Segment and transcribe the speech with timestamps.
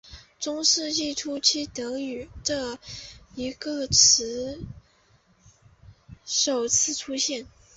[0.39, 2.79] 中世纪初期德语这
[3.59, 4.59] 个词
[6.25, 7.45] 首次出现。